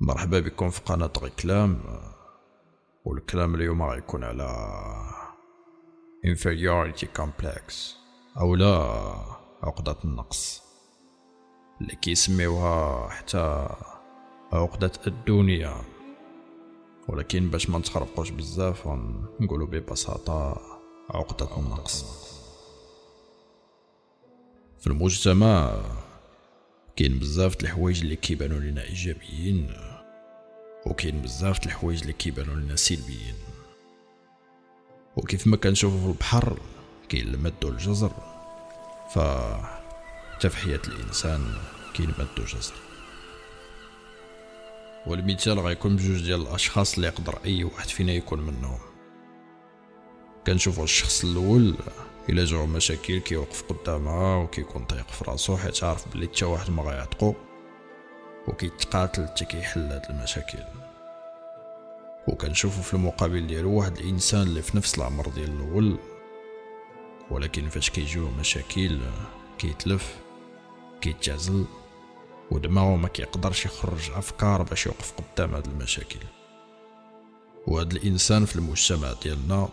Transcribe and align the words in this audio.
مرحبا 0.00 0.40
بكم 0.40 0.70
في 0.70 0.80
قناة 0.80 1.12
غيكلام 1.22 1.80
والكلام 3.04 3.54
اليوم 3.54 3.82
غيكون 3.82 4.24
على 4.24 4.48
inferiority 6.26 7.06
complex 7.20 7.74
أو 8.40 8.54
لا 8.54 8.76
عقدة 9.62 9.96
النقص 10.04 10.62
اللي 11.80 11.96
كيسميوها 11.96 13.08
حتى 13.08 13.68
عقدة 14.52 14.92
الدنيا. 15.06 15.74
ولكن 17.08 17.48
باش 17.48 17.70
ما 17.70 17.78
نتخربقوش 17.78 18.30
بزاف 18.30 18.86
نقولوا 19.40 19.66
ببساطة 19.66 20.60
عقدة 21.10 21.56
النقص. 21.56 22.04
في 24.80 24.86
المجتمع 24.86 25.80
كاين 26.98 27.18
بزاف 27.18 27.62
الحوايج 27.62 28.00
اللي 28.00 28.16
كيبانو 28.16 28.58
لينا 28.58 28.82
إيجابيين 28.82 29.72
وكاين 30.86 31.22
بزاف 31.22 31.66
الحوايج 31.66 32.00
اللي 32.00 32.12
كيبانو 32.12 32.54
لنا 32.54 32.76
سلبيين. 32.76 33.34
وكيف 35.16 35.46
ما 35.46 35.56
كنشوفو 35.56 35.98
في 35.98 36.06
البحر 36.06 36.58
كاين 37.08 37.28
المد 37.28 37.64
والجزر 37.64 38.12
ف 39.14 39.18
حتى 40.34 40.50
في 40.50 40.56
حياة 40.56 40.80
الإنسان 40.88 41.54
كاين 41.94 42.08
مد 42.18 42.40
وجزر. 42.40 42.74
والمثال 45.06 45.58
غيكون 45.58 45.96
بجوج 45.96 46.22
ديال 46.22 46.40
الأشخاص 46.40 46.94
اللي 46.94 47.06
يقدر 47.06 47.38
أي 47.44 47.64
واحد 47.64 47.88
فينا 47.88 48.12
يكون 48.12 48.40
منهم. 48.40 48.78
كنشوفو 50.46 50.84
الشخص 50.84 51.24
الأول 51.24 51.74
إلا 52.28 52.44
جاو 52.44 52.66
مشاكل 52.66 53.18
كيوقف 53.18 53.62
قدامها 53.62 54.36
وكيكون 54.36 54.84
طايق 54.84 55.08
في 55.08 55.24
راسو 55.30 55.56
حيت 55.56 55.84
عارف 55.84 56.08
بلي 56.08 56.26
حتى 56.26 56.44
واحد 56.44 56.70
ما 56.70 56.82
غيعتقو 56.82 57.34
وكيتقاتل 58.48 59.26
حتى 59.26 59.44
كيحل 59.44 59.80
هاد 59.80 60.02
المشاكل. 60.10 60.58
وكنشوفو 62.28 62.82
في 62.82 62.94
المقابل 62.94 63.46
ديالو 63.46 63.72
واحد 63.72 63.98
الإنسان 63.98 64.42
اللي 64.42 64.62
في 64.62 64.76
نفس 64.76 64.98
العمر 64.98 65.28
ديال 65.28 65.50
الأول 65.50 65.96
ولكن 67.30 67.68
فاش 67.68 67.90
كيجيو 67.90 68.28
مشاكل 68.30 68.98
كيتلف 69.58 70.16
كيتعزل 71.00 71.64
ودماغو 72.50 72.96
ما 72.96 73.08
كيقدرش 73.08 73.66
يخرج 73.66 74.10
أفكار 74.10 74.62
باش 74.62 74.86
يوقف 74.86 75.12
قدام 75.12 75.54
هاد 75.54 75.66
المشاكل. 75.66 76.20
وهاد 77.66 77.92
الإنسان 77.92 78.44
في 78.44 78.56
المجتمع 78.56 79.12
ديالنا 79.22 79.68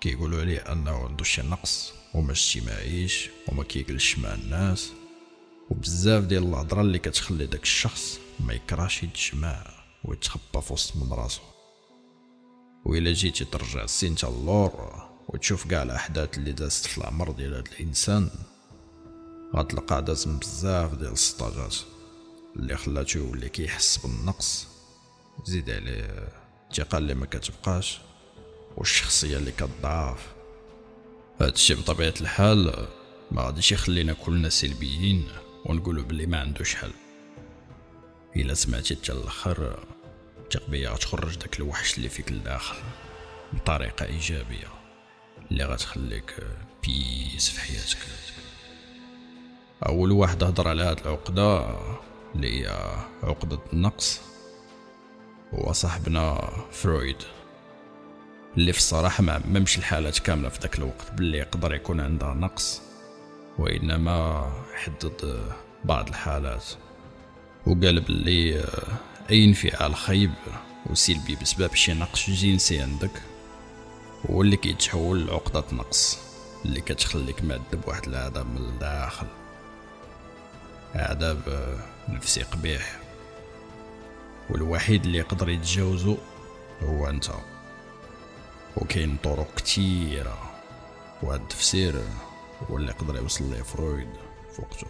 كيقولوا 0.00 0.40
عليه 0.40 0.58
أنه 0.58 0.90
عنده 0.90 1.24
شي 1.24 1.42
نقص 1.42 1.92
وما 2.14 2.32
اجتماعيش 2.32 3.30
وما 3.48 3.64
كيجلسش 3.64 4.18
مع 4.18 4.34
الناس. 4.34 4.92
وبزاف 5.70 6.24
ديال 6.24 6.42
الهضرة 6.42 6.80
اللي 6.80 6.98
كتخلي 6.98 7.46
داك 7.46 7.62
الشخص 7.62 8.18
ما 8.40 8.52
يقدرش 8.52 9.02
يتجمع 9.02 9.66
ويتخبى 10.04 10.60
في 10.60 10.72
وسط 10.72 10.96
من 10.96 11.12
راسو. 11.12 11.40
وإلا 12.84 13.12
جيتي 13.12 13.44
ترجع 13.44 13.84
السينتة 13.84 14.28
اللور 14.28 15.02
وتشوف 15.28 15.66
كاع 15.66 15.82
الأحداث 15.82 16.38
اللي 16.38 16.52
دازت 16.52 16.86
في 16.86 16.98
العمر 16.98 17.30
ديال 17.30 17.54
هاد 17.54 17.68
الإنسان 17.68 18.30
غتلقى 19.56 20.04
داز 20.04 20.24
بزاف 20.24 20.94
ديال 20.94 21.12
ال 21.12 21.21
stages 21.21 21.74
اللي 22.56 22.76
خلاتو 22.76 23.18
يولي 23.18 23.48
كيحس 23.48 23.96
بالنقص 23.96 24.66
زيد 25.44 25.70
عليه 25.70 26.28
الثقة 26.70 26.98
اللي 26.98 27.14
ما 27.14 27.26
كتبقاش. 27.26 28.00
والشخصية 28.78 29.36
اللي 29.36 29.52
كتضعف 29.52 30.26
هادشي 31.40 31.74
بطبيعة 31.74 32.14
الحال 32.20 32.86
ما 33.30 33.42
غاديش 33.42 33.72
يخلينا 33.72 34.12
كلنا 34.12 34.48
سلبيين 34.48 35.28
ونقولوا 35.64 36.04
بلي 36.04 36.26
ما 36.26 36.40
عندوش 36.40 36.74
حل 36.74 36.90
إلا 38.36 38.54
سمعتي 38.54 38.96
حتى 38.96 39.12
الآخر 39.12 39.86
ثق 40.52 40.70
بيا 40.70 40.90
غتخرج 40.90 41.36
داك 41.36 41.58
الوحش 41.58 41.96
اللي 41.98 42.08
فيك 42.08 42.32
لداخل 42.32 42.76
بطريقة 43.52 44.06
إيجابية 44.06 44.68
اللي 45.50 45.64
غتخليك 45.64 46.34
بيس 46.84 47.50
في 47.50 47.60
حياتك. 47.60 47.98
أول 49.86 50.12
واحد 50.12 50.44
هضر 50.44 50.68
على 50.68 50.82
هاد 50.82 51.00
العقدة 51.00 51.76
اللي 52.34 52.60
هي 52.62 52.68
عقدة 53.22 53.58
النقص 53.72 54.20
هو 55.54 55.72
صاحبنا 55.72 56.50
فرويد. 56.72 57.16
اللي 58.56 58.72
في 58.72 58.78
الصراحة 58.78 59.22
ما 59.22 59.32
عممش 59.32 59.78
الحالات 59.78 60.18
كاملة 60.18 60.48
في 60.48 60.60
ذاك 60.60 60.78
الوقت 60.78 61.12
باللي 61.16 61.38
يقدر 61.38 61.74
يكون 61.74 62.00
عندها 62.00 62.34
نقص 62.34 62.82
وإنما 63.58 64.50
حدد 64.74 65.42
بعض 65.84 66.08
الحالات. 66.08 66.64
وقال 67.66 68.00
باللي 68.00 68.64
أي 69.30 69.44
انفعال 69.44 69.96
خيب 69.96 70.32
وسلبي 70.86 71.36
بسبب 71.42 71.74
شي 71.74 71.94
نقص 71.94 72.30
جنسي 72.30 72.80
عندك 72.80 73.22
هو 74.30 74.42
اللي 74.42 74.56
كيتحول 74.56 75.26
لعقدة 75.26 75.64
نقص 75.72 76.18
اللي 76.64 76.80
كتخليك 76.80 77.44
معذب 77.44 77.80
واحد 77.86 78.08
العذاب 78.08 78.46
من 78.46 78.56
الداخل. 78.56 79.26
عذاب 80.94 81.38
نفسي 82.08 82.42
قبيح. 82.42 82.98
والوحيد 84.50 85.04
اللي 85.04 85.18
يقدر 85.18 85.48
يتجاوزو 85.48 86.16
هو 86.82 87.08
أنت. 87.08 87.30
وكاين 88.82 89.16
طرق 89.16 89.54
كتيرة 89.54 90.62
وهاد 91.22 91.40
التفسير 91.40 92.02
هو 92.62 92.76
اللي 92.76 92.88
يقدر 92.88 93.16
يوصل 93.16 93.50
ليه 93.50 93.62
فرويد 93.62 94.08
فوقتو 94.56 94.86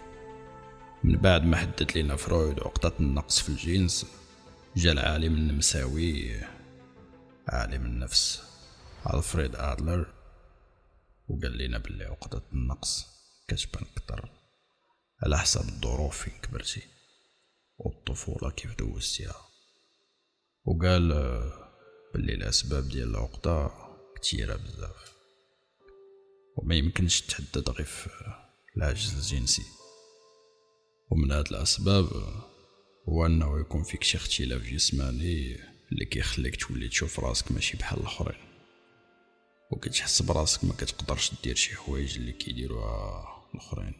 من 1.04 1.16
بعد 1.16 1.44
ما 1.44 1.56
حدد 1.56 1.98
لنا 1.98 2.16
فرويد 2.16 2.60
عقدة 2.60 2.92
النقص 3.00 3.40
في 3.40 3.48
الجنس 3.48 4.06
جا 4.76 4.92
العالم 4.92 5.34
النمساوي 5.34 6.40
عالم 7.48 7.86
النفس 7.86 8.42
ألفريد 9.14 9.56
آدلر 9.56 10.14
وقال 11.28 11.58
لنا 11.58 11.78
بلي 11.78 12.04
عقدة 12.04 12.42
النقص 12.52 13.06
كتبان 13.48 13.84
كتر 13.96 14.30
على 15.22 15.38
حسب 15.38 15.68
الظروف 15.68 16.18
فين 16.22 16.32
كبرتي 16.42 16.82
والطفولة 17.78 18.50
كيف 18.50 18.74
دوزتيها. 18.74 19.36
وقال 20.64 21.12
باللي 22.14 22.34
الاسباب 22.34 22.88
ديال 22.88 23.08
العقدة 23.08 23.70
كثيره 24.22 24.56
بزاف. 24.56 25.12
وما 26.56 26.74
يمكنش 26.74 27.20
تحدد 27.20 27.70
غير 27.70 27.86
في 27.86 28.10
العجز 28.76 29.14
الجنسي. 29.14 29.62
ومن 31.10 31.32
هاد 31.32 31.48
الأسباب 31.48 32.08
هو 33.08 33.26
أنه 33.26 33.60
يكون 33.60 33.82
فيك 33.82 34.04
شي 34.04 34.16
اختلاف 34.16 34.62
جسماني 34.62 35.56
اللي 35.92 36.04
كيخليك 36.04 36.56
تولي 36.56 36.88
تشوف 36.88 37.20
راسك 37.20 37.52
ماشي 37.52 37.76
بحال 37.76 38.00
الآخرين. 38.00 38.40
وكتحس 39.70 40.22
براسك 40.22 40.64
ما 40.64 40.74
كتقدرش 40.74 41.32
دير 41.44 41.54
شي 41.54 41.76
حوايج 41.76 42.18
اللي 42.18 42.32
كيديروها 42.32 43.24
الآخرين. 43.54 43.94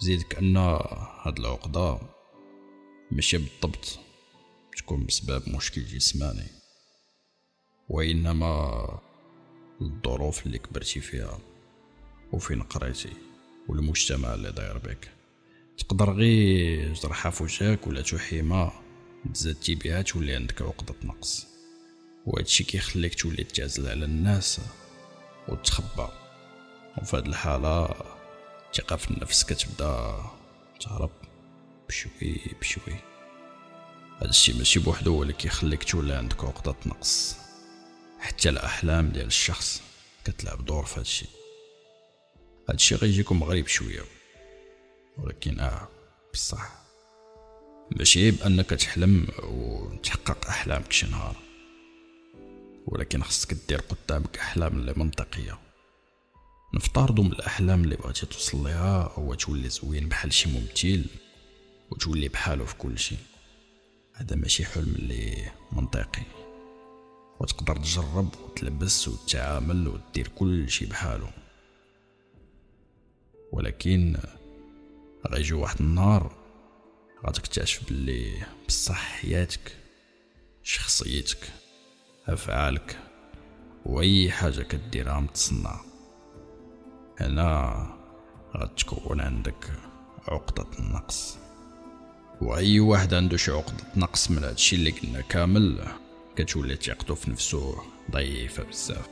زيد 0.00 0.22
كأن 0.22 0.56
هاد 0.56 1.38
العقدة 1.38 1.98
ماشي 3.10 3.38
بالضبط. 3.38 3.98
تكون 4.76 5.06
بسبب 5.06 5.48
مشكل 5.48 5.84
جسماني. 5.84 6.46
وإنما 7.88 9.00
الظروف 9.80 10.46
اللي 10.46 10.58
كبرتي 10.58 11.00
فيها 11.00 11.38
وفين 12.32 12.62
قريتي 12.62 13.12
والمجتمع 13.68 14.34
اللي 14.34 14.52
داير 14.52 14.78
بك. 14.78 15.10
تقدر 15.78 16.12
غير 16.12 16.92
جرحة 16.92 17.30
في 17.30 17.42
وجهك 17.42 17.86
ولا 17.86 18.02
تحيمة 18.02 18.72
تزادتي 19.34 19.74
بها 19.74 20.02
تولي 20.02 20.34
عندك 20.34 20.62
عقدة 20.62 20.94
نقص. 21.04 21.46
وهادشي 22.26 22.64
كيخليك 22.64 23.14
تولي 23.14 23.44
تعزل 23.44 23.88
على 23.88 24.04
الناس 24.04 24.60
وتخبى. 25.48 26.08
وفي 26.98 27.16
هاد 27.16 27.26
الحالة 27.26 27.94
الثقة 28.68 28.96
في 28.96 29.10
النفس 29.10 29.44
كتبدأ 29.44 30.24
تهرب 30.80 31.10
بشوي 31.88 32.40
بشوي. 32.60 33.11
هادشي 34.22 34.52
ماشي 34.52 34.80
بوحدو 34.80 35.14
هو 35.14 35.22
اللي 35.22 35.32
كيخليك 35.32 35.84
تولي 35.84 36.14
عندك 36.14 36.44
عقدة 36.44 36.74
نقص 36.86 37.36
حتى 38.20 38.48
الأحلام 38.48 39.08
ديال 39.08 39.26
الشخص 39.26 39.82
كتلعب 40.24 40.64
دور 40.64 40.84
في 40.84 41.00
هادشي 41.00 41.26
هادشي 42.68 42.94
غيجيكم 42.94 43.44
غريب 43.44 43.66
شوية. 43.66 44.02
ولكن 45.18 45.60
آه 45.60 45.88
بصح. 46.32 46.72
ماشي 47.96 48.30
بأنك 48.30 48.70
تحلم 48.70 49.28
وتحقق 49.42 50.46
أحلامك 50.46 50.92
شي 50.92 51.06
نهار. 51.06 51.36
ولكن 52.86 53.22
خصك 53.22 53.54
دير 53.68 53.80
قدامك 53.80 54.38
أحلام 54.38 54.78
اللي 54.78 54.94
منطقية. 54.96 55.58
نفترضوا 56.74 57.24
من 57.24 57.32
الأحلام 57.32 57.84
اللي 57.84 57.96
بغيتي 57.96 58.26
توصل 58.26 58.64
ليها 58.64 59.12
هو 59.14 59.34
تولي 59.34 59.68
زوين 59.68 60.08
بحال 60.08 60.32
شي 60.32 60.48
ممثل 60.48 61.06
وتولي 61.90 62.28
بحالو 62.28 62.66
في 62.66 62.74
كل 62.74 62.98
شيء. 62.98 63.18
هذا 64.14 64.36
ماشي 64.36 64.64
حلم 64.64 64.94
اللي 64.94 65.50
منطقي. 65.72 66.22
وتقدر 67.40 67.76
تجرب 67.76 68.28
وتلبس 68.44 69.08
وتعامل 69.08 69.88
وتدير 69.88 70.28
كل 70.28 70.70
شي 70.70 70.86
بحالو. 70.86 71.28
ولكن 73.52 74.16
غيجي 75.26 75.54
واحد 75.54 75.80
النهار 75.80 76.36
غتكتشف 77.26 77.88
باللي 77.88 78.46
بصح 78.68 79.20
حياتك 79.20 79.76
شخصيتك 80.62 81.52
أفعالك 82.26 82.98
وأي 83.86 84.30
حاجة 84.30 84.62
كديرها 84.62 85.20
متصنع. 85.20 85.80
هنا 87.20 87.86
غتكون 88.56 89.20
عندك 89.20 89.70
عقدة 90.28 90.78
النقص. 90.78 91.41
وأي 92.42 92.80
واحد 92.80 93.14
عنده 93.14 93.36
شي 93.36 93.50
عقدة 93.50 93.84
نقص 93.96 94.30
من 94.30 94.44
هادشي 94.44 94.76
اللي 94.76 94.90
قلنا 94.90 95.20
كامل 95.20 95.78
كتولي 96.36 96.76
ثقتو 96.76 97.14
في 97.14 97.30
نفسو 97.30 97.74
ضعيفة 98.10 98.62
بزاف. 98.62 99.08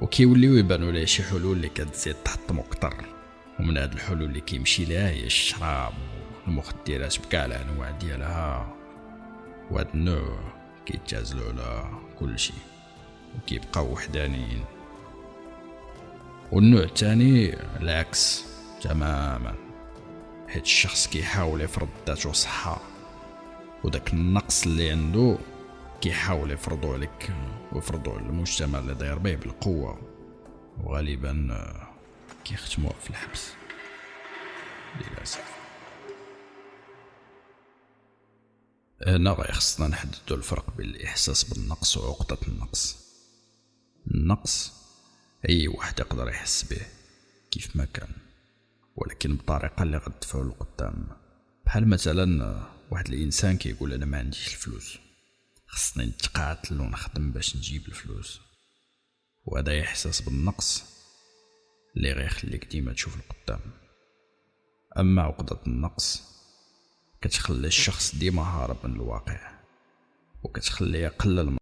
وكيوليو 0.00 0.56
يبانو 0.56 0.90
ليه 0.90 1.04
شي 1.04 1.22
حلول 1.22 1.56
اللي 1.56 1.68
كتزيد 1.68 2.14
تحطمو 2.24 2.62
كتر 2.62 2.94
ومن 3.60 3.76
هاد 3.76 3.92
الحلول 3.92 4.22
اللي 4.22 4.40
كيمشي 4.40 4.84
ليها 4.84 5.10
هي 5.10 5.26
الشراب 5.26 5.92
والمخدرات 6.46 7.18
بكاع 7.18 7.44
الأنواع 7.44 7.90
ديالها. 7.90 8.74
وهاد 9.70 9.88
النوع 9.94 10.38
كيتعزلو 10.86 11.48
على 11.48 11.90
كلشي 12.20 12.54
وكيبقاو 13.36 13.92
وحدانيين. 13.92 14.64
والنوع 16.52 16.82
الثاني 16.82 17.54
العكس 17.80 18.44
تماما. 18.82 19.63
حيت 20.54 20.64
الشخص 20.64 21.06
كيحاول 21.06 21.60
يفرض 21.60 21.88
ذاته 22.06 22.32
صحة. 22.32 22.82
وداك 23.84 24.12
النقص 24.12 24.62
اللي 24.62 24.90
عنده 24.90 25.38
كيحاول 26.00 26.50
يفرضو 26.50 26.92
عليك 26.92 27.30
ويفرضو 27.72 28.10
على 28.10 28.26
المجتمع 28.26 28.78
اللي 28.78 28.94
داير 28.94 29.18
به 29.18 29.34
بالقوة. 29.34 30.00
وغالبا 30.84 31.48
كيختموه 32.44 32.92
في 32.92 33.10
الحبس. 33.10 33.50
للأسف. 35.00 35.44
هنا 39.06 39.30
غير 39.30 39.52
خصنا 39.52 39.88
نحددو 39.88 40.34
الفرق 40.34 40.76
بين 40.76 40.86
الإحساس 40.86 41.44
بالنقص 41.44 41.96
وعقدة 41.96 42.38
النقص. 42.48 42.96
النقص 44.10 44.72
أي 45.48 45.68
واحد 45.68 46.00
يقدر 46.00 46.28
يحس 46.28 46.62
به 46.62 46.86
كيف 47.50 47.76
ما 47.76 47.84
كان. 47.84 48.12
ولكن 48.96 49.36
بطريقة 49.36 49.82
اللي 49.82 49.96
غدفعو 49.96 50.42
لقدام 50.42 51.06
بحال 51.66 51.88
مثلا 51.88 52.58
واحد 52.90 53.08
الإنسان 53.08 53.56
كيقول 53.56 53.92
أنا 53.92 54.06
ما 54.06 54.18
عنديش 54.18 54.54
الفلوس 54.54 54.98
خصني 55.74 56.06
نتقاتل 56.06 56.80
ونخدم 56.80 57.32
باش 57.32 57.56
نجيب 57.56 57.88
الفلوس. 57.88 58.40
وهذا 59.46 59.80
إحساس 59.80 60.20
بالنقص 60.20 60.84
اللي 61.96 62.12
غيخليك 62.12 62.64
ديما 62.64 62.92
تشوف 62.92 63.16
القدام. 63.16 63.60
أما 64.98 65.22
عقدة 65.22 65.58
النقص 65.66 66.22
كتخلي 67.22 67.66
الشخص 67.66 68.14
ديما 68.14 68.42
هارب 68.42 68.76
من 68.84 68.92
الواقع 68.92 69.58
وكتخليه 70.42 70.98
يقلل 70.98 71.56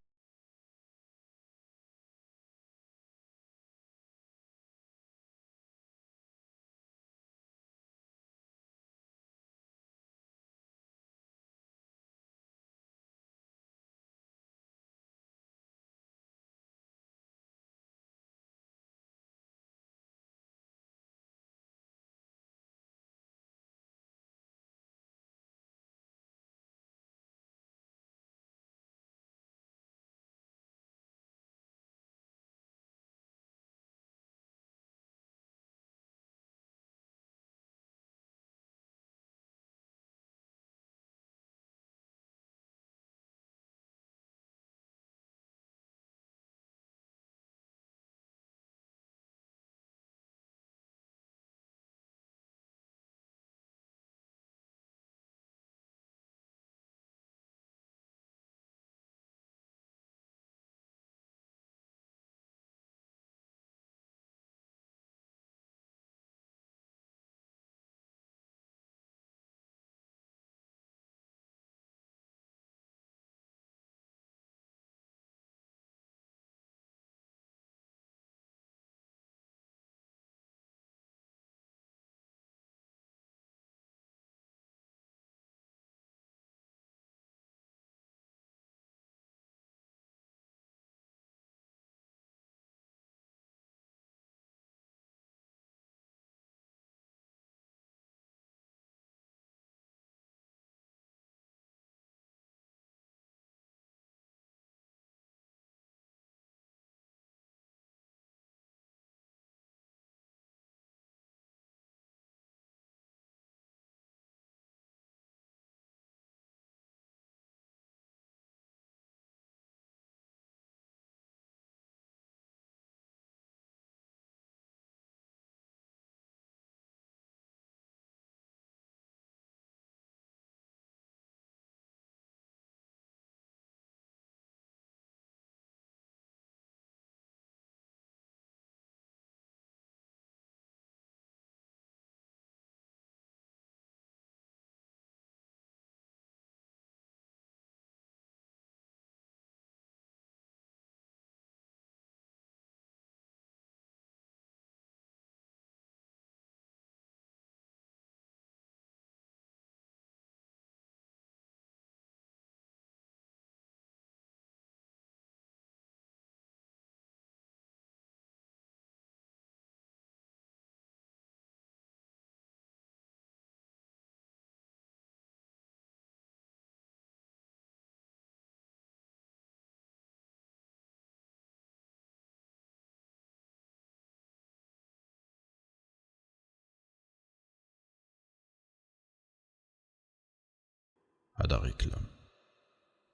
هذا 191.45 191.57
غير 191.57 191.73
كلام. 191.73 192.07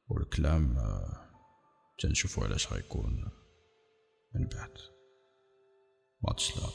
والكلام 0.09 0.77
تنشوفو 1.99 2.43
علاش 2.43 2.73
غيكون 2.73 3.31
من 4.35 4.47
بعد. 4.47 4.79
ما 6.23 6.33
تسلا 6.33 6.67